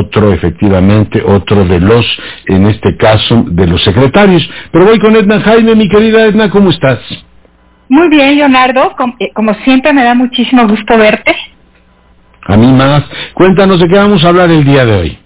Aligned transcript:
otro, 0.00 0.32
efectivamente, 0.32 1.22
otro 1.22 1.64
de 1.64 1.80
los, 1.80 2.06
en 2.46 2.66
este 2.66 2.96
caso, 2.96 3.44
de 3.46 3.66
los 3.66 3.82
secretarios. 3.84 4.48
Pero 4.72 4.84
voy 4.84 4.98
con 4.98 5.16
Edna 5.16 5.40
Jaime, 5.40 5.74
mi 5.74 5.88
querida 5.88 6.26
Edna, 6.26 6.50
¿cómo 6.50 6.70
estás? 6.70 6.98
Muy 7.88 8.08
bien, 8.08 8.36
Leonardo, 8.36 8.94
eh, 9.18 9.30
como 9.34 9.52
siempre 9.64 9.92
me 9.92 10.04
da 10.04 10.14
muchísimo 10.14 10.66
gusto 10.68 10.96
verte. 10.96 11.34
A 12.46 12.56
mí 12.56 12.72
más. 12.72 13.04
Cuéntanos 13.34 13.80
de 13.80 13.88
qué 13.88 13.96
vamos 13.96 14.24
a 14.24 14.28
hablar 14.28 14.50
el 14.50 14.64
día 14.64 14.84
de 14.84 14.96
hoy. 14.96 15.18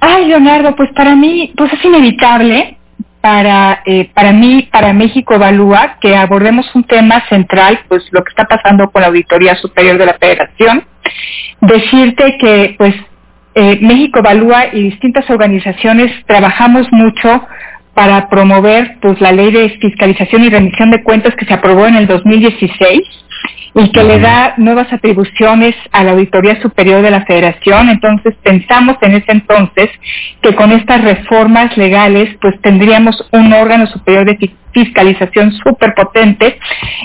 Ay, 0.00 0.26
Leonardo, 0.26 0.74
pues 0.76 0.90
para 0.94 1.14
mí, 1.14 1.52
pues 1.56 1.72
es 1.72 1.84
inevitable 1.84 2.78
para, 3.20 3.82
eh, 3.84 4.10
para 4.14 4.32
mí, 4.32 4.68
para 4.70 4.92
México 4.92 5.34
Evalúa, 5.34 5.98
que 6.00 6.16
abordemos 6.16 6.72
un 6.74 6.84
tema 6.84 7.22
central, 7.28 7.80
pues 7.88 8.04
lo 8.10 8.22
que 8.22 8.30
está 8.30 8.44
pasando 8.44 8.90
con 8.90 9.02
la 9.02 9.08
Auditoría 9.08 9.56
Superior 9.56 9.98
de 9.98 10.06
la 10.06 10.14
Federación. 10.14 10.84
Decirte 11.60 12.36
que, 12.38 12.74
pues, 12.78 12.94
eh, 13.54 13.78
México 13.80 14.20
Evalúa 14.20 14.66
y 14.72 14.82
distintas 14.82 15.28
organizaciones 15.30 16.12
trabajamos 16.26 16.86
mucho 16.92 17.46
para 17.94 18.28
promover, 18.28 18.96
pues, 19.00 19.20
la 19.20 19.32
ley 19.32 19.50
de 19.50 19.70
fiscalización 19.80 20.44
y 20.44 20.50
rendición 20.50 20.90
de 20.90 21.02
cuentas 21.02 21.34
que 21.34 21.46
se 21.46 21.54
aprobó 21.54 21.86
en 21.86 21.96
el 21.96 22.06
2016 22.06 23.00
y 23.74 23.90
que 23.90 24.02
le 24.02 24.18
da 24.18 24.54
nuevas 24.56 24.92
atribuciones 24.92 25.74
a 25.92 26.04
la 26.04 26.12
Auditoría 26.12 26.60
Superior 26.60 27.02
de 27.02 27.10
la 27.10 27.24
Federación. 27.24 27.88
Entonces 27.88 28.34
pensamos 28.42 28.96
en 29.02 29.14
ese 29.14 29.32
entonces 29.32 29.90
que 30.42 30.54
con 30.54 30.72
estas 30.72 31.02
reformas 31.02 31.76
legales 31.76 32.36
pues 32.40 32.60
tendríamos 32.60 33.16
un 33.32 33.52
órgano 33.52 33.86
superior 33.86 34.24
de 34.24 34.50
fiscalización 34.72 35.52
súper 35.52 35.94
potente 35.94 36.58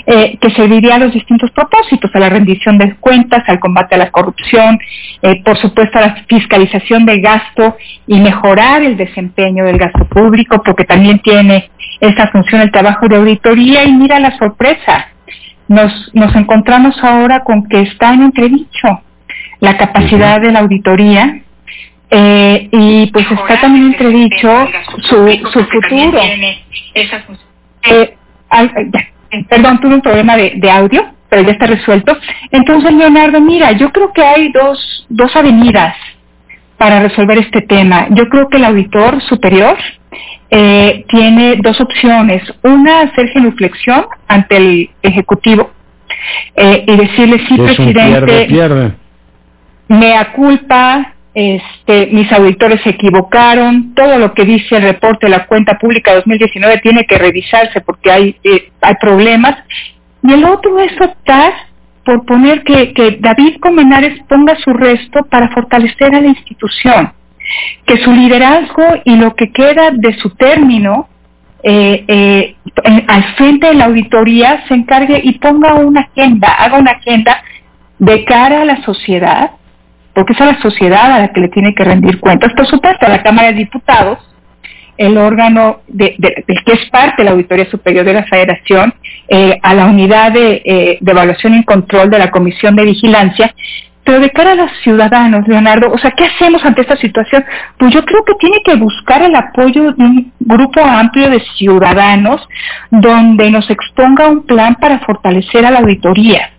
eh, 0.06 0.36
que 0.38 0.50
serviría 0.50 0.96
a 0.96 0.98
los 0.98 1.12
distintos 1.12 1.50
propósitos, 1.52 2.10
a 2.14 2.18
la 2.18 2.28
rendición 2.28 2.78
de 2.78 2.94
cuentas, 2.96 3.42
al 3.46 3.58
combate 3.58 3.94
a 3.94 3.98
la 3.98 4.10
corrupción, 4.10 4.78
eh, 5.22 5.42
por 5.44 5.56
supuesto 5.56 5.98
a 5.98 6.02
la 6.02 6.14
fiscalización 6.28 7.06
de 7.06 7.20
gasto 7.20 7.76
y 8.06 8.20
mejorar 8.20 8.82
el 8.82 8.96
desempeño 8.96 9.64
del 9.64 9.78
gasto 9.78 10.04
público, 10.06 10.62
porque 10.64 10.84
también 10.84 11.20
tiene 11.20 11.70
esa 12.00 12.28
función 12.28 12.60
el 12.60 12.70
trabajo 12.70 13.08
de 13.08 13.16
auditoría 13.16 13.84
y 13.84 13.92
mira 13.92 14.18
la 14.20 14.36
sorpresa 14.36 15.13
nos, 15.68 16.10
nos 16.14 16.34
encontramos 16.36 16.96
ahora 17.02 17.40
con 17.44 17.68
que 17.68 17.80
está 17.80 18.12
en 18.12 18.22
entredicho 18.22 19.00
la 19.60 19.76
capacidad 19.76 20.40
de 20.40 20.52
la 20.52 20.60
auditoría 20.60 21.40
eh, 22.10 22.68
y 22.70 23.10
pues 23.12 23.26
está 23.30 23.60
también 23.60 23.86
entredicho 23.86 24.68
su, 25.02 25.26
su 25.52 25.64
futuro. 25.64 26.20
Eh, 27.82 28.14
perdón, 29.48 29.80
tuve 29.80 29.94
un 29.94 30.00
problema 30.00 30.36
de, 30.36 30.52
de 30.56 30.70
audio, 30.70 31.06
pero 31.28 31.42
ya 31.42 31.52
está 31.52 31.66
resuelto. 31.66 32.16
Entonces, 32.50 32.92
Leonardo, 32.92 33.40
mira, 33.40 33.72
yo 33.72 33.90
creo 33.90 34.12
que 34.12 34.22
hay 34.22 34.52
dos, 34.52 35.06
dos 35.08 35.34
avenidas 35.34 35.96
para 36.76 37.00
resolver 37.00 37.38
este 37.38 37.62
tema. 37.62 38.08
Yo 38.10 38.28
creo 38.28 38.48
que 38.48 38.58
el 38.58 38.64
auditor 38.64 39.20
superior 39.22 39.76
eh, 40.50 41.04
tiene 41.08 41.56
dos 41.56 41.80
opciones. 41.80 42.42
Una, 42.62 43.00
hacer 43.00 43.28
genuflexión 43.30 44.06
ante 44.28 44.56
el 44.56 44.90
Ejecutivo 45.02 45.70
eh, 46.54 46.84
y 46.86 46.96
decirle, 46.96 47.40
sí, 47.48 47.56
presidente, 47.56 48.94
me 49.88 50.14
culpa, 50.34 51.12
este, 51.34 52.06
mis 52.12 52.30
auditores 52.32 52.80
se 52.82 52.90
equivocaron, 52.90 53.94
todo 53.94 54.18
lo 54.18 54.32
que 54.32 54.44
dice 54.44 54.76
el 54.76 54.82
reporte 54.82 55.26
de 55.26 55.30
la 55.30 55.46
cuenta 55.46 55.78
pública 55.78 56.14
2019 56.14 56.78
tiene 56.78 57.04
que 57.04 57.18
revisarse 57.18 57.80
porque 57.80 58.10
hay, 58.10 58.36
eh, 58.44 58.70
hay 58.80 58.94
problemas. 59.00 59.56
Y 60.22 60.32
el 60.32 60.44
otro 60.44 60.78
es 60.80 60.92
optar 61.00 61.52
por 62.04 62.24
poner 62.24 62.62
que, 62.62 62.92
que 62.92 63.18
David 63.20 63.56
Comenares 63.60 64.20
ponga 64.28 64.56
su 64.56 64.72
resto 64.72 65.24
para 65.24 65.48
fortalecer 65.50 66.14
a 66.14 66.20
la 66.20 66.28
institución 66.28 67.12
que 67.86 67.96
su 67.98 68.12
liderazgo 68.12 68.84
y 69.04 69.16
lo 69.16 69.34
que 69.34 69.52
queda 69.52 69.90
de 69.92 70.14
su 70.18 70.30
término 70.30 71.08
eh, 71.66 72.04
eh, 72.08 72.56
al 73.08 73.24
frente 73.36 73.68
de 73.68 73.74
la 73.74 73.86
auditoría 73.86 74.64
se 74.68 74.74
encargue 74.74 75.18
y 75.24 75.38
ponga 75.38 75.74
una 75.74 76.02
agenda, 76.02 76.48
haga 76.48 76.78
una 76.78 76.90
agenda 76.90 77.42
de 77.98 78.22
cara 78.24 78.60
a 78.60 78.64
la 78.66 78.82
sociedad, 78.82 79.52
porque 80.12 80.34
es 80.34 80.40
a 80.42 80.46
la 80.46 80.60
sociedad 80.60 81.12
a 81.12 81.20
la 81.20 81.28
que 81.28 81.40
le 81.40 81.48
tiene 81.48 81.74
que 81.74 81.84
rendir 81.84 82.20
cuentas, 82.20 82.52
por 82.54 82.66
supuesto, 82.66 83.06
a 83.06 83.08
la 83.08 83.22
Cámara 83.22 83.48
de 83.48 83.54
Diputados, 83.54 84.18
el 84.98 85.16
órgano 85.16 85.80
de, 85.88 86.16
que 86.66 86.72
es 86.72 86.90
parte 86.90 87.22
de 87.22 87.24
la 87.24 87.30
Auditoría 87.30 87.70
Superior 87.70 88.04
de 88.04 88.12
la 88.12 88.24
Federación, 88.24 88.92
eh, 89.28 89.58
a 89.62 89.72
la 89.72 89.86
unidad 89.86 90.32
de, 90.32 90.98
de 91.00 91.10
evaluación 91.10 91.54
y 91.54 91.64
control 91.64 92.10
de 92.10 92.18
la 92.18 92.30
Comisión 92.30 92.76
de 92.76 92.84
Vigilancia, 92.84 93.54
pero 94.04 94.20
de 94.20 94.30
cara 94.30 94.52
a 94.52 94.54
los 94.54 94.70
ciudadanos, 94.82 95.48
Leonardo, 95.48 95.90
o 95.90 95.98
sea, 95.98 96.10
¿qué 96.10 96.24
hacemos 96.24 96.64
ante 96.64 96.82
esta 96.82 96.96
situación? 96.96 97.44
Pues 97.78 97.92
yo 97.92 98.04
creo 98.04 98.22
que 98.24 98.34
tiene 98.34 98.60
que 98.62 98.76
buscar 98.76 99.22
el 99.22 99.34
apoyo 99.34 99.92
de 99.92 100.04
un 100.04 100.32
grupo 100.40 100.80
amplio 100.84 101.30
de 101.30 101.40
ciudadanos 101.56 102.46
donde 102.90 103.50
nos 103.50 103.68
exponga 103.70 104.28
un 104.28 104.44
plan 104.44 104.74
para 104.74 105.00
fortalecer 105.00 105.64
a 105.64 105.70
la 105.70 105.78
auditoría. 105.78 106.50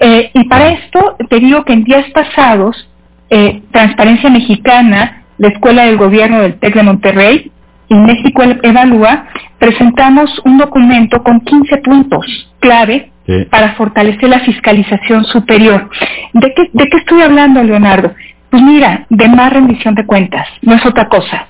Eh, 0.00 0.30
y 0.32 0.44
para 0.44 0.70
esto 0.70 1.16
te 1.28 1.38
digo 1.38 1.64
que 1.64 1.74
en 1.74 1.84
días 1.84 2.06
pasados, 2.12 2.88
eh, 3.28 3.62
Transparencia 3.72 4.30
Mexicana, 4.30 5.24
la 5.36 5.48
Escuela 5.48 5.84
del 5.84 5.98
Gobierno 5.98 6.40
del 6.40 6.58
TEC 6.58 6.74
de 6.74 6.82
Monterrey 6.82 7.52
y 7.88 7.94
México 7.94 8.42
Evalúa, 8.62 9.26
presentamos 9.58 10.30
un 10.44 10.56
documento 10.56 11.22
con 11.22 11.40
15 11.40 11.76
puntos 11.78 12.24
clave 12.60 13.10
para 13.50 13.74
fortalecer 13.74 14.28
la 14.28 14.40
fiscalización 14.40 15.24
superior. 15.24 15.90
¿De 16.32 16.52
qué, 16.54 16.70
¿De 16.72 16.88
qué 16.88 16.96
estoy 16.98 17.22
hablando, 17.22 17.62
Leonardo? 17.62 18.14
Pues 18.50 18.62
mira, 18.62 19.06
de 19.08 19.28
más 19.28 19.52
rendición 19.52 19.94
de 19.94 20.06
cuentas, 20.06 20.46
no 20.62 20.74
es 20.74 20.86
otra 20.86 21.08
cosa. 21.08 21.48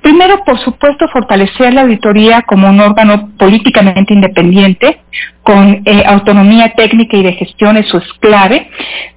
Primero, 0.00 0.44
por 0.44 0.58
supuesto, 0.58 1.08
fortalecer 1.08 1.74
la 1.74 1.82
auditoría 1.82 2.42
como 2.42 2.68
un 2.68 2.80
órgano 2.80 3.30
políticamente 3.38 4.14
independiente, 4.14 5.00
con 5.42 5.82
eh, 5.84 6.04
autonomía 6.06 6.72
técnica 6.74 7.16
y 7.16 7.22
de 7.22 7.32
gestión, 7.32 7.76
eso 7.76 7.98
es 7.98 8.12
clave, 8.20 8.68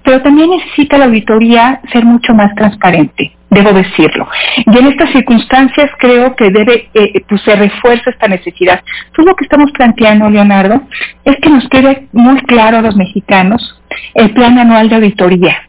pero 0.02 0.22
también 0.22 0.50
necesita 0.50 0.98
la 0.98 1.06
auditoría 1.06 1.80
ser 1.92 2.04
mucho 2.04 2.34
más 2.34 2.54
transparente 2.54 3.32
debo 3.48 3.72
decirlo. 3.72 4.28
Y 4.56 4.76
en 4.76 4.86
estas 4.86 5.10
circunstancias 5.10 5.90
creo 5.98 6.34
que 6.34 6.50
debe, 6.50 6.88
eh, 6.94 7.22
pues 7.28 7.40
se 7.42 7.54
refuerza 7.54 8.10
esta 8.10 8.28
necesidad. 8.28 8.82
Entonces 9.06 9.26
lo 9.26 9.36
que 9.36 9.44
estamos 9.44 9.70
planteando, 9.72 10.28
Leonardo, 10.28 10.82
es 11.24 11.36
que 11.40 11.50
nos 11.50 11.68
quede 11.68 12.08
muy 12.12 12.40
claro 12.42 12.78
a 12.78 12.82
los 12.82 12.96
mexicanos 12.96 13.80
el 14.14 14.32
plan 14.32 14.58
anual 14.58 14.88
de 14.88 14.96
auditoría. 14.96 15.65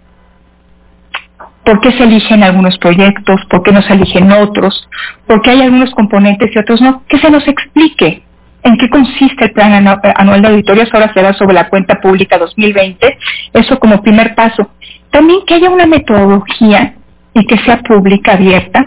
¿Por 1.68 1.82
qué 1.82 1.92
se 1.92 2.06
eligen 2.06 2.44
algunos 2.44 2.78
proyectos? 2.78 3.42
¿Por 3.50 3.62
qué 3.62 3.74
no 3.74 3.82
se 3.82 3.92
eligen 3.92 4.32
otros? 4.32 4.88
¿Por 5.26 5.42
qué 5.42 5.50
hay 5.50 5.64
algunos 5.64 5.92
componentes 5.92 6.50
y 6.56 6.60
otros 6.60 6.80
no? 6.80 7.04
Que 7.10 7.18
se 7.18 7.30
nos 7.30 7.46
explique 7.46 8.24
en 8.64 8.78
qué 8.78 8.90
consiste 8.90 9.44
el 9.44 9.52
plan 9.52 9.86
anual 10.16 10.42
de 10.42 10.48
auditorías. 10.48 10.88
Ahora 10.94 11.14
será 11.14 11.34
sobre 11.34 11.56
la 11.56 11.68
cuenta 11.68 12.00
pública 12.00 12.38
2020. 12.38 13.18
Eso 13.52 13.78
como 13.80 14.02
primer 14.02 14.34
paso. 14.34 14.72
También 15.12 15.42
que 15.46 15.56
haya 15.56 15.70
una 15.70 15.86
metodología 15.86 16.94
y 17.34 17.46
que 17.46 17.58
sea 17.58 17.80
pública, 17.80 18.36
abierta, 18.36 18.86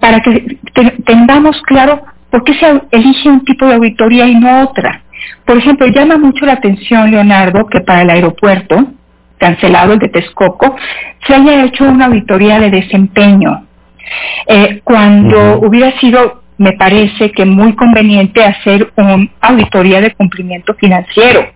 para 0.00 0.20
que 0.20 0.58
tengamos 1.04 1.60
claro 1.60 2.04
por 2.30 2.42
qué 2.44 2.54
se 2.54 2.80
elige 2.90 3.28
un 3.28 3.44
tipo 3.44 3.66
de 3.66 3.74
auditoría 3.74 4.26
y 4.26 4.34
no 4.34 4.62
otra. 4.62 5.02
Por 5.44 5.58
ejemplo, 5.58 5.86
llama 5.88 6.16
mucho 6.16 6.46
la 6.46 6.54
atención, 6.54 7.10
Leonardo, 7.10 7.66
que 7.66 7.82
para 7.82 8.00
el 8.00 8.08
aeropuerto, 8.08 8.94
cancelado 9.44 9.92
el 9.92 9.98
de 9.98 10.08
Texcoco, 10.08 10.74
se 11.26 11.34
haya 11.34 11.64
hecho 11.64 11.84
una 11.84 12.06
auditoría 12.06 12.58
de 12.60 12.70
desempeño. 12.70 13.66
Eh, 14.46 14.80
cuando 14.82 15.58
hubiera 15.60 15.98
sido, 16.00 16.42
me 16.56 16.72
parece 16.72 17.30
que 17.30 17.44
muy 17.44 17.74
conveniente 17.74 18.42
hacer 18.42 18.90
una 18.96 19.28
auditoría 19.42 20.00
de 20.00 20.14
cumplimiento 20.14 20.72
financiero. 20.74 21.46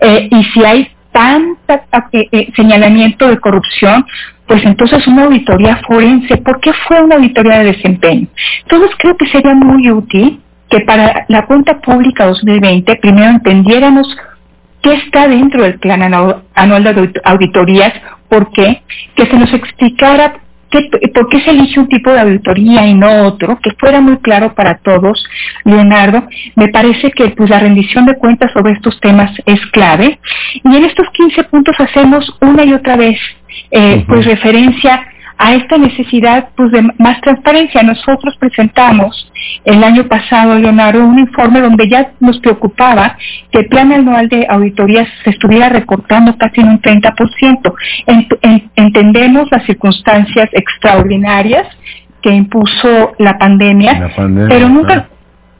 Eh, 0.00 0.28
y 0.30 0.44
si 0.44 0.64
hay 0.64 0.88
tanta 1.12 1.84
eh, 2.12 2.50
señalamiento 2.56 3.28
de 3.28 3.38
corrupción, 3.38 4.06
pues 4.46 4.64
entonces 4.64 5.06
una 5.06 5.24
auditoría 5.24 5.82
forense. 5.86 6.38
¿Por 6.38 6.60
qué 6.60 6.72
fue 6.86 7.02
una 7.02 7.16
auditoría 7.16 7.58
de 7.58 7.72
desempeño? 7.72 8.26
Entonces 8.62 8.90
creo 8.98 9.16
que 9.18 9.26
sería 9.26 9.54
muy 9.54 9.90
útil 9.90 10.40
que 10.70 10.80
para 10.80 11.26
la 11.28 11.44
cuenta 11.44 11.78
pública 11.80 12.26
2020 12.26 12.96
primero 12.96 13.30
entendiéramos 13.30 14.06
qué 14.82 14.94
está 14.94 15.28
dentro 15.28 15.62
del 15.62 15.78
plan 15.78 16.02
anual 16.54 16.84
de 16.84 17.12
auditorías, 17.24 17.92
por 18.28 18.50
qué, 18.52 18.82
que 19.14 19.26
se 19.26 19.36
nos 19.36 19.52
explicara 19.52 20.40
por 21.14 21.28
qué 21.28 21.40
se 21.40 21.50
elige 21.50 21.80
un 21.80 21.88
tipo 21.88 22.10
de 22.10 22.20
auditoría 22.20 22.86
y 22.86 22.94
no 22.94 23.26
otro, 23.26 23.58
que 23.60 23.70
fuera 23.78 24.00
muy 24.00 24.18
claro 24.18 24.54
para 24.54 24.78
todos, 24.78 25.24
Leonardo. 25.64 26.24
Me 26.56 26.68
parece 26.68 27.10
que 27.10 27.30
pues, 27.30 27.50
la 27.50 27.60
rendición 27.60 28.06
de 28.06 28.16
cuentas 28.16 28.52
sobre 28.52 28.74
estos 28.74 29.00
temas 29.00 29.30
es 29.46 29.60
clave. 29.72 30.18
Y 30.54 30.76
en 30.76 30.84
estos 30.84 31.06
15 31.12 31.44
puntos 31.44 31.76
hacemos 31.78 32.36
una 32.40 32.64
y 32.64 32.74
otra 32.74 32.96
vez 32.96 33.18
eh, 33.70 34.04
pues 34.06 34.26
referencia 34.26 35.06
a 35.38 35.54
esta 35.54 35.78
necesidad 35.78 36.50
pues, 36.56 36.70
de 36.72 36.82
más 36.98 37.20
transparencia. 37.22 37.82
Nosotros 37.82 38.36
presentamos 38.38 39.27
el 39.64 39.82
año 39.84 40.08
pasado, 40.08 40.58
Leonardo, 40.58 41.04
un 41.04 41.18
informe 41.18 41.60
donde 41.60 41.88
ya 41.88 42.12
nos 42.20 42.38
preocupaba 42.40 43.16
que 43.50 43.60
el 43.60 43.66
plan 43.66 43.92
anual 43.92 44.28
de 44.28 44.46
auditorías 44.48 45.08
se 45.24 45.30
estuviera 45.30 45.68
recortando 45.68 46.36
casi 46.36 46.60
en 46.60 46.68
un 46.68 46.80
30%. 46.80 47.74
entendemos 48.76 49.48
las 49.50 49.64
circunstancias 49.64 50.48
extraordinarias 50.52 51.66
que 52.22 52.30
impuso 52.30 53.14
la 53.18 53.38
pandemia, 53.38 54.10
pero 54.48 54.68
nunca... 54.68 55.08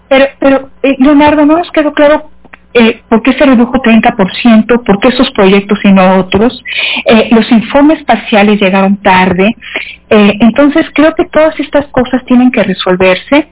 Pero, 0.08 0.24
pero 0.40 0.70
eh, 0.82 0.96
Leonardo, 0.98 1.44
no 1.44 1.58
nos 1.58 1.70
quedó 1.70 1.92
claro 1.92 2.30
eh, 2.78 3.02
por 3.08 3.22
qué 3.22 3.32
se 3.32 3.44
redujo 3.44 3.72
30%, 3.82 4.84
por 4.84 5.00
qué 5.00 5.08
esos 5.08 5.30
proyectos 5.32 5.78
y 5.84 5.92
no 5.92 6.18
otros. 6.18 6.62
Eh, 7.04 7.28
los 7.32 7.50
informes 7.50 8.04
parciales 8.04 8.60
llegaron 8.60 8.96
tarde. 8.98 9.56
Eh, 10.10 10.32
entonces, 10.40 10.86
creo 10.94 11.14
que 11.14 11.24
todas 11.24 11.58
estas 11.58 11.86
cosas 11.88 12.24
tienen 12.26 12.50
que 12.50 12.62
resolverse 12.62 13.48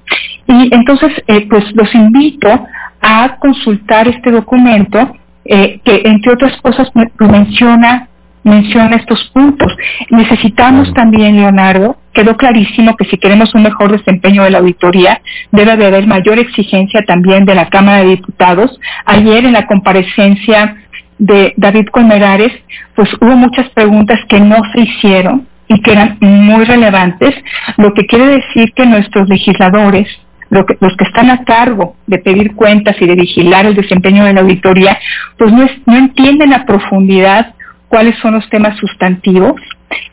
y 0.46 0.74
entonces, 0.74 1.12
pues 1.50 1.64
los 1.74 1.92
invito 1.94 2.66
a 3.00 3.36
consultar 3.38 4.08
este 4.08 4.30
documento 4.30 5.16
que, 5.44 5.80
entre 6.04 6.32
otras 6.32 6.60
cosas, 6.60 6.90
menciona 7.18 8.08
menciona 8.46 8.96
estos 8.96 9.30
puntos. 9.34 9.76
Necesitamos 10.10 10.92
también, 10.94 11.36
Leonardo, 11.36 11.96
quedó 12.12 12.36
clarísimo 12.36 12.96
que 12.96 13.04
si 13.06 13.18
queremos 13.18 13.54
un 13.54 13.64
mejor 13.64 13.90
desempeño 13.90 14.44
de 14.44 14.50
la 14.50 14.58
auditoría, 14.58 15.20
debe 15.50 15.72
haber 15.72 16.06
mayor 16.06 16.38
exigencia 16.38 17.02
también 17.06 17.44
de 17.44 17.56
la 17.56 17.68
Cámara 17.68 17.98
de 17.98 18.10
Diputados. 18.10 18.78
Ayer 19.04 19.44
en 19.44 19.52
la 19.52 19.66
comparecencia 19.66 20.76
de 21.18 21.54
David 21.56 21.88
Colmerares, 21.90 22.52
pues 22.94 23.10
hubo 23.20 23.36
muchas 23.36 23.68
preguntas 23.70 24.20
que 24.28 24.40
no 24.40 24.56
se 24.72 24.80
hicieron 24.80 25.48
y 25.68 25.80
que 25.82 25.92
eran 25.92 26.16
muy 26.20 26.64
relevantes, 26.64 27.34
lo 27.76 27.92
que 27.94 28.06
quiere 28.06 28.26
decir 28.26 28.72
que 28.74 28.86
nuestros 28.86 29.28
legisladores, 29.28 30.06
los 30.50 30.96
que 30.96 31.04
están 31.04 31.30
a 31.30 31.42
cargo 31.42 31.96
de 32.06 32.18
pedir 32.18 32.54
cuentas 32.54 32.94
y 33.00 33.06
de 33.06 33.16
vigilar 33.16 33.66
el 33.66 33.74
desempeño 33.74 34.24
de 34.24 34.34
la 34.34 34.42
auditoría, 34.42 34.96
pues 35.36 35.52
no, 35.52 35.66
no 35.86 35.96
entienden 35.96 36.52
a 36.52 36.64
profundidad 36.64 37.55
cuáles 37.88 38.18
son 38.18 38.34
los 38.34 38.48
temas 38.50 38.76
sustantivos 38.78 39.60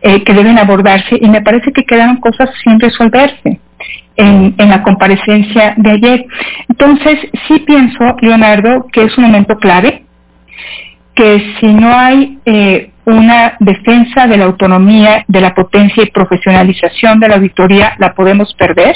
eh, 0.02 0.24
que 0.24 0.34
deben 0.34 0.58
abordarse 0.58 1.18
y 1.20 1.30
me 1.30 1.42
parece 1.42 1.72
que 1.72 1.84
quedaron 1.84 2.18
cosas 2.18 2.50
sin 2.64 2.80
resolverse 2.80 3.60
en, 4.16 4.56
la 4.58 4.84
comparecencia 4.84 5.74
de 5.78 5.92
ayer. 5.92 6.26
Entonces, 6.70 7.20
sí 7.48 7.60
pienso, 7.60 8.16
Leonardo, 8.22 8.88
que 8.92 9.04
es 9.04 9.18
un 9.18 9.26
momento 9.26 9.58
clave, 9.58 10.06
que 11.16 11.56
si 11.60 11.68
no 11.68 11.96
hay 11.96 12.40
eh, 12.46 12.92
una 13.06 13.56
defensa 13.60 14.28
de 14.28 14.38
la 14.38 14.46
autonomía, 14.46 15.26
de 15.28 15.42
la 15.42 15.54
potencia 15.54 16.04
y 16.04 16.12
profesionalización 16.12 17.20
de 17.20 17.28
la 17.28 17.36
auditoría, 17.36 17.96
la 18.00 18.14
podemos 18.14 18.54
perder, 18.56 18.96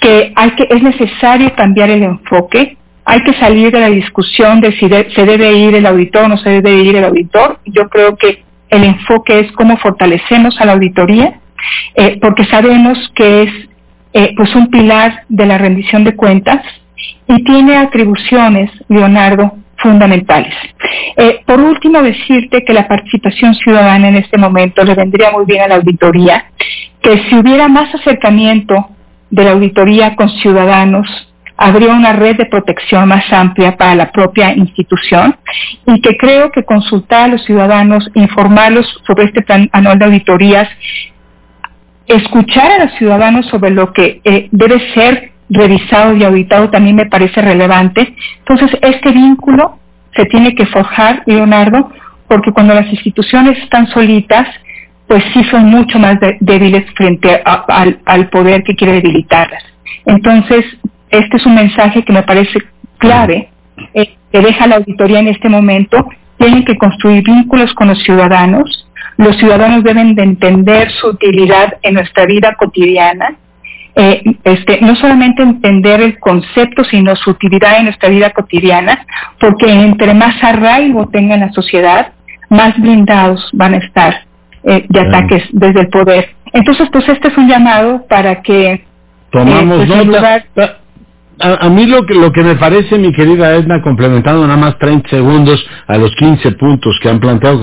que, 0.00 0.32
hay 0.34 0.50
que 0.52 0.66
es 0.70 0.82
necesario 0.82 1.54
cambiar 1.54 1.90
el 1.90 2.02
enfoque, 2.02 2.76
hay 3.04 3.22
que 3.22 3.34
salir 3.34 3.70
de 3.70 3.80
la 3.80 3.90
discusión 3.90 4.60
de 4.60 4.72
si 4.72 4.88
se 4.88 5.26
debe 5.26 5.52
ir 5.52 5.74
el 5.74 5.86
auditor 5.86 6.24
o 6.24 6.28
no 6.28 6.36
se 6.38 6.50
debe 6.50 6.72
ir 6.82 6.96
el 6.96 7.04
auditor. 7.04 7.60
Yo 7.66 7.88
creo 7.88 8.16
que 8.16 8.42
el 8.70 8.84
enfoque 8.84 9.40
es 9.40 9.52
cómo 9.52 9.76
fortalecemos 9.76 10.60
a 10.60 10.64
la 10.64 10.72
auditoría, 10.72 11.40
eh, 11.94 12.18
porque 12.20 12.44
sabemos 12.44 12.98
que 13.14 13.42
es 13.42 13.50
eh, 14.14 14.32
pues 14.36 14.54
un 14.54 14.70
pilar 14.70 15.24
de 15.28 15.46
la 15.46 15.58
rendición 15.58 16.04
de 16.04 16.16
cuentas 16.16 16.64
y 17.28 17.44
tiene 17.44 17.76
atribuciones, 17.76 18.70
Leonardo, 18.88 19.52
fundamentales. 19.76 20.54
Eh, 21.16 21.40
por 21.46 21.60
último, 21.60 22.02
decirte 22.02 22.64
que 22.64 22.72
la 22.72 22.88
participación 22.88 23.54
ciudadana 23.54 24.08
en 24.08 24.16
este 24.16 24.38
momento 24.38 24.82
le 24.82 24.94
vendría 24.94 25.30
muy 25.30 25.44
bien 25.44 25.62
a 25.62 25.68
la 25.68 25.76
auditoría, 25.76 26.46
que 27.02 27.18
si 27.28 27.36
hubiera 27.36 27.68
más 27.68 27.94
acercamiento 27.94 28.88
de 29.30 29.44
la 29.44 29.52
auditoría 29.52 30.16
con 30.16 30.30
ciudadanos, 30.30 31.33
habría 31.56 31.92
una 31.92 32.12
red 32.12 32.36
de 32.36 32.46
protección 32.46 33.08
más 33.08 33.32
amplia 33.32 33.76
para 33.76 33.94
la 33.94 34.10
propia 34.10 34.52
institución 34.54 35.36
y 35.86 36.00
que 36.00 36.16
creo 36.16 36.50
que 36.50 36.64
consultar 36.64 37.24
a 37.24 37.28
los 37.28 37.44
ciudadanos, 37.44 38.10
informarlos 38.14 38.86
sobre 39.06 39.24
este 39.24 39.42
plan 39.42 39.68
anual 39.72 39.98
de 39.98 40.04
auditorías, 40.06 40.68
escuchar 42.06 42.72
a 42.72 42.84
los 42.84 42.94
ciudadanos 42.94 43.46
sobre 43.46 43.70
lo 43.70 43.92
que 43.92 44.20
eh, 44.24 44.48
debe 44.50 44.92
ser 44.94 45.32
revisado 45.48 46.16
y 46.16 46.24
auditado 46.24 46.70
también 46.70 46.96
me 46.96 47.06
parece 47.06 47.40
relevante. 47.40 48.14
Entonces, 48.38 48.76
este 48.82 49.12
vínculo 49.12 49.78
se 50.16 50.24
tiene 50.26 50.54
que 50.54 50.66
forjar, 50.66 51.22
Leonardo, 51.26 51.90
porque 52.28 52.52
cuando 52.52 52.74
las 52.74 52.86
instituciones 52.86 53.58
están 53.58 53.86
solitas, 53.88 54.48
pues 55.06 55.22
sí 55.32 55.44
son 55.44 55.66
mucho 55.66 55.98
más 55.98 56.16
débiles 56.40 56.84
frente 56.94 57.42
al, 57.44 58.00
al 58.04 58.28
poder 58.30 58.62
que 58.64 58.74
quiere 58.74 58.94
debilitarlas. 58.94 59.62
Entonces, 60.06 60.64
este 61.18 61.36
es 61.36 61.46
un 61.46 61.54
mensaje 61.54 62.02
que 62.02 62.12
me 62.12 62.22
parece 62.22 62.60
clave, 62.98 63.48
eh, 63.94 64.14
que 64.32 64.40
deja 64.40 64.66
la 64.66 64.76
auditoría 64.76 65.20
en 65.20 65.28
este 65.28 65.48
momento. 65.48 66.08
Tienen 66.38 66.64
que 66.64 66.76
construir 66.76 67.22
vínculos 67.22 67.72
con 67.74 67.88
los 67.88 68.02
ciudadanos. 68.02 68.88
Los 69.16 69.36
ciudadanos 69.36 69.84
deben 69.84 70.14
de 70.14 70.22
entender 70.22 70.90
su 70.90 71.08
utilidad 71.08 71.74
en 71.82 71.94
nuestra 71.94 72.26
vida 72.26 72.54
cotidiana. 72.58 73.36
Eh, 73.96 74.22
este, 74.42 74.80
no 74.80 74.96
solamente 74.96 75.42
entender 75.42 76.00
el 76.00 76.18
concepto, 76.18 76.82
sino 76.82 77.14
su 77.14 77.30
utilidad 77.30 77.78
en 77.78 77.84
nuestra 77.84 78.08
vida 78.08 78.30
cotidiana, 78.30 79.06
porque 79.38 79.70
entre 79.70 80.14
más 80.14 80.42
arraigo 80.42 81.08
tenga 81.08 81.36
la 81.36 81.52
sociedad, 81.52 82.12
más 82.50 82.76
blindados 82.76 83.48
van 83.52 83.74
a 83.74 83.76
estar 83.76 84.24
eh, 84.64 84.84
de 84.88 85.00
ataques 85.00 85.44
desde 85.52 85.82
el 85.82 85.88
poder. 85.88 86.30
Entonces, 86.52 86.88
pues 86.90 87.08
este 87.08 87.28
es 87.28 87.36
un 87.36 87.48
llamado 87.48 88.04
para 88.08 88.42
que 88.42 88.84
tomamos 89.30 89.86
pues, 89.86 90.06
nota 90.06 90.44
a, 91.40 91.68
mí 91.68 91.86
lo 91.86 92.06
que, 92.06 92.14
lo 92.14 92.32
que 92.32 92.42
me 92.42 92.54
parece, 92.54 92.98
mi 92.98 93.12
querida 93.12 93.54
Edna, 93.56 93.82
complementando 93.82 94.46
nada 94.46 94.56
más 94.58 94.78
30 94.78 95.10
segundos 95.10 95.64
a 95.86 95.98
los 95.98 96.14
15 96.14 96.52
puntos 96.52 96.98
que 97.02 97.08
han 97.08 97.18
planteado, 97.18 97.60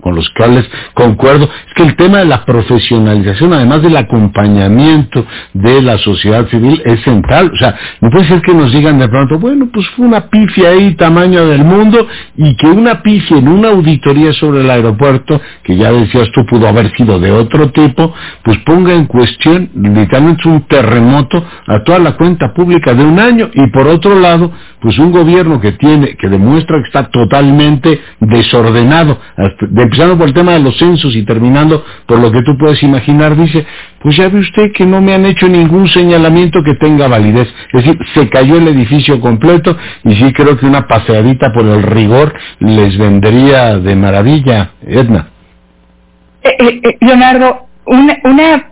con 0.00 0.14
los 0.14 0.28
cuales 0.30 0.68
concuerdo, 0.94 1.48
es 1.68 1.74
que 1.74 1.84
el 1.84 1.96
tema 1.96 2.18
de 2.18 2.24
la 2.24 2.44
profesionalización, 2.44 3.52
además 3.52 3.82
del 3.82 3.96
acompañamiento 3.96 5.24
de 5.52 5.82
la 5.82 5.98
sociedad 5.98 6.48
civil, 6.48 6.82
es 6.84 7.00
central. 7.02 7.50
O 7.52 7.56
sea, 7.56 7.76
no 8.00 8.10
puede 8.10 8.26
ser 8.26 8.42
que 8.42 8.54
nos 8.54 8.72
digan 8.72 8.98
de 8.98 9.08
pronto, 9.08 9.38
bueno, 9.38 9.68
pues 9.72 9.86
fue 9.90 10.06
una 10.06 10.28
pifia 10.28 10.70
ahí, 10.70 10.94
tamaño 10.94 11.46
del 11.46 11.64
mundo, 11.64 12.06
y 12.36 12.56
que 12.56 12.66
una 12.66 13.02
pifia 13.02 13.38
en 13.38 13.48
una 13.48 13.68
auditoría 13.68 14.32
sobre 14.32 14.62
el 14.62 14.70
aeropuerto, 14.70 15.40
que 15.62 15.76
ya 15.76 15.92
decías 15.92 16.30
tú 16.32 16.44
pudo 16.46 16.66
haber 16.66 16.94
sido 16.96 17.20
de 17.20 17.30
otro 17.30 17.70
tipo, 17.70 18.12
pues 18.42 18.58
ponga 18.58 18.94
en 18.94 19.06
cuestión 19.06 19.70
literalmente 19.74 20.48
un 20.48 20.62
terremoto 20.62 21.44
a 21.66 21.84
toda 21.84 21.98
la 21.98 22.16
cuenta 22.16 22.52
pública 22.52 22.94
de 22.94 23.04
un 23.04 23.11
año 23.18 23.50
y 23.52 23.66
por 23.68 23.86
otro 23.86 24.18
lado 24.18 24.52
pues 24.80 24.98
un 24.98 25.12
gobierno 25.12 25.60
que 25.60 25.72
tiene 25.72 26.16
que 26.16 26.28
demuestra 26.28 26.78
que 26.80 26.86
está 26.86 27.08
totalmente 27.08 28.00
desordenado. 28.20 29.18
Empezando 29.36 30.18
por 30.18 30.28
el 30.28 30.34
tema 30.34 30.52
de 30.52 30.60
los 30.60 30.76
censos 30.78 31.14
y 31.14 31.24
terminando 31.24 31.84
por 32.06 32.18
lo 32.18 32.30
que 32.32 32.42
tú 32.42 32.56
puedes 32.58 32.82
imaginar 32.82 33.36
dice 33.36 33.66
pues 34.00 34.16
ya 34.16 34.28
ve 34.28 34.40
usted 34.40 34.72
que 34.72 34.84
no 34.84 35.00
me 35.00 35.14
han 35.14 35.26
hecho 35.26 35.48
ningún 35.48 35.88
señalamiento 35.88 36.62
que 36.62 36.74
tenga 36.74 37.08
validez. 37.08 37.48
Es 37.72 37.84
decir 37.84 37.98
se 38.14 38.28
cayó 38.28 38.56
el 38.56 38.68
edificio 38.68 39.20
completo 39.20 39.76
y 40.04 40.14
sí 40.14 40.32
creo 40.32 40.56
que 40.56 40.66
una 40.66 40.86
paseadita 40.86 41.52
por 41.52 41.66
el 41.66 41.82
rigor 41.82 42.34
les 42.60 42.96
vendría 42.98 43.78
de 43.78 43.96
maravilla 43.96 44.72
Edna. 44.86 45.28
Eh, 46.42 46.56
eh, 46.58 46.80
eh, 46.82 46.96
Leonardo 47.00 47.66
una 47.86 48.71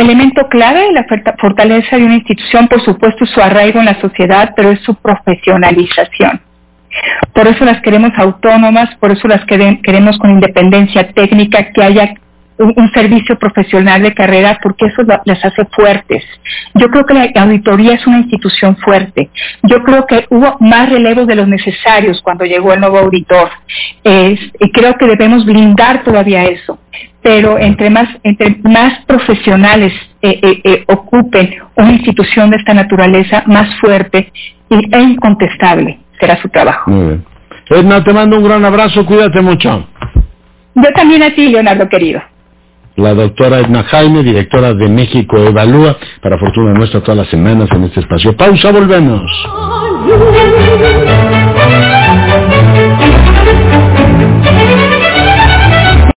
Elemento 0.00 0.48
clave 0.48 0.84
de 0.84 0.92
la 0.92 1.06
fortaleza 1.38 1.98
de 1.98 2.04
una 2.04 2.14
institución, 2.14 2.68
por 2.68 2.80
supuesto, 2.82 3.24
es 3.24 3.30
su 3.32 3.40
arraigo 3.42 3.80
en 3.80 3.84
la 3.84 4.00
sociedad, 4.00 4.54
pero 4.56 4.70
es 4.70 4.80
su 4.80 4.94
profesionalización. 4.94 6.40
Por 7.34 7.46
eso 7.46 7.66
las 7.66 7.82
queremos 7.82 8.10
autónomas, 8.16 8.96
por 8.96 9.10
eso 9.10 9.28
las 9.28 9.44
queremos 9.44 10.16
con 10.16 10.30
independencia 10.30 11.12
técnica, 11.12 11.70
que 11.72 11.82
haya 11.82 12.14
un, 12.56 12.90
servicio 12.94 13.38
profesional 13.38 14.00
de 14.00 14.14
carrera, 14.14 14.58
porque 14.62 14.86
eso 14.86 15.02
las 15.02 15.44
hace 15.44 15.66
fuertes. 15.66 16.24
Yo 16.76 16.88
creo 16.88 17.04
que 17.04 17.12
la 17.12 17.42
auditoría 17.42 17.92
es 17.92 18.06
una 18.06 18.20
institución 18.20 18.78
fuerte. 18.78 19.28
Yo 19.64 19.82
creo 19.82 20.06
que 20.06 20.24
hubo 20.30 20.56
más 20.60 20.88
relevos 20.88 21.26
de 21.26 21.34
los 21.34 21.46
necesarios 21.46 22.22
cuando 22.22 22.46
llegó 22.46 22.72
el 22.72 22.80
nuevo 22.80 23.00
auditor. 23.00 23.50
y 24.02 24.72
creo 24.72 24.94
que 24.94 25.06
debemos 25.06 25.44
blindar 25.44 26.04
todavía 26.04 26.44
eso 26.44 26.78
pero 27.22 27.58
entre 27.58 27.90
más, 27.90 28.08
entre 28.22 28.56
más 28.62 29.04
profesionales 29.06 29.92
eh, 30.22 30.40
eh, 30.42 30.60
eh, 30.64 30.84
ocupen 30.88 31.54
una 31.76 31.92
institución 31.92 32.50
de 32.50 32.56
esta 32.56 32.74
naturaleza, 32.74 33.42
más 33.46 33.68
fuerte 33.80 34.32
e 34.70 35.00
incontestable 35.00 35.98
será 36.18 36.40
su 36.40 36.48
trabajo. 36.48 36.90
Muy 36.90 37.06
bien. 37.06 37.24
Edna, 37.70 38.02
te 38.02 38.12
mando 38.12 38.36
un 38.36 38.44
gran 38.44 38.64
abrazo, 38.64 39.06
cuídate 39.06 39.40
mucho. 39.40 39.86
Yo 40.74 40.92
también 40.94 41.22
a 41.22 41.30
ti, 41.30 41.48
Leonardo 41.48 41.88
querido. 41.88 42.20
La 42.96 43.14
doctora 43.14 43.60
Edna 43.60 43.84
Jaime, 43.84 44.22
directora 44.22 44.74
de 44.74 44.88
México 44.88 45.38
Evalúa, 45.38 45.96
para 46.20 46.36
fortuna 46.38 46.72
nuestra 46.72 47.00
todas 47.00 47.18
las 47.18 47.28
semanas 47.28 47.68
en 47.72 47.84
este 47.84 48.00
espacio. 48.00 48.36
Pausa, 48.36 48.72
volvemos. 48.72 49.22